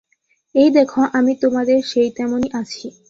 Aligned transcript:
এই 0.55 0.69
দেখো, 0.69 1.01
আমি 1.13 1.33
তোমাদের 1.35 1.77
সেই 1.83 2.09
তেমনি 2.11 2.47
আছি। 2.53 2.85